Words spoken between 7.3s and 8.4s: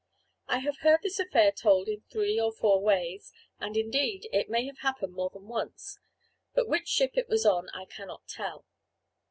on I cannot